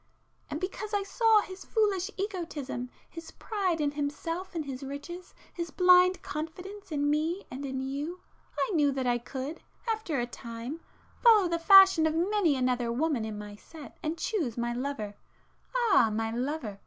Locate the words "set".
13.55-13.95